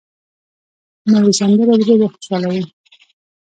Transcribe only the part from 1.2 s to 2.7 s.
سندره زړه خوشحالوي